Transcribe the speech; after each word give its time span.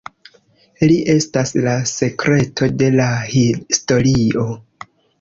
Li 0.91 0.95
estas 1.15 1.53
la 1.67 1.77
sekreto 1.93 2.73
de 2.83 2.91
la 2.99 3.07
historio. 3.37 4.53